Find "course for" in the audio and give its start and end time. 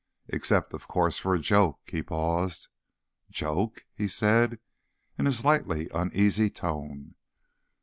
0.87-1.35